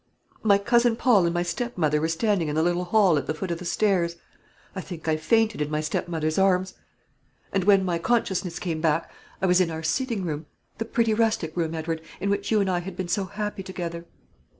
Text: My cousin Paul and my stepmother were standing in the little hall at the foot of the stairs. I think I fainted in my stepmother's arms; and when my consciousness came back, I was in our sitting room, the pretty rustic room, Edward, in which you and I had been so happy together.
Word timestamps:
My 0.41 0.57
cousin 0.57 0.95
Paul 0.95 1.25
and 1.25 1.33
my 1.35 1.43
stepmother 1.43 2.01
were 2.01 2.07
standing 2.07 2.47
in 2.47 2.55
the 2.55 2.63
little 2.63 2.85
hall 2.85 3.19
at 3.19 3.27
the 3.27 3.35
foot 3.35 3.51
of 3.51 3.59
the 3.59 3.65
stairs. 3.65 4.15
I 4.75 4.81
think 4.81 5.07
I 5.07 5.15
fainted 5.15 5.61
in 5.61 5.69
my 5.69 5.79
stepmother's 5.79 6.39
arms; 6.39 6.73
and 7.53 7.65
when 7.65 7.85
my 7.85 7.99
consciousness 7.99 8.57
came 8.57 8.81
back, 8.81 9.11
I 9.43 9.45
was 9.45 9.61
in 9.61 9.69
our 9.69 9.83
sitting 9.83 10.25
room, 10.25 10.47
the 10.79 10.85
pretty 10.85 11.13
rustic 11.13 11.55
room, 11.55 11.75
Edward, 11.75 12.01
in 12.19 12.31
which 12.31 12.49
you 12.49 12.59
and 12.61 12.67
I 12.67 12.79
had 12.79 12.97
been 12.97 13.09
so 13.09 13.25
happy 13.25 13.61
together. 13.61 14.05